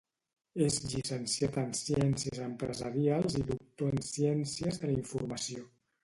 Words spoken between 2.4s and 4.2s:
empresarials i doctor en